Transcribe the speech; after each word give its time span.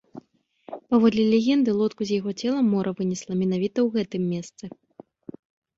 Паводле 0.93 1.23
легенды, 1.33 1.69
лодку 1.81 2.03
з 2.07 2.11
яго 2.21 2.31
целам 2.41 2.65
мора 2.77 2.91
вынесла 3.03 3.33
менавіта 3.45 3.77
ў 3.87 3.89
гэтым 4.01 4.21
месцы. 4.33 4.63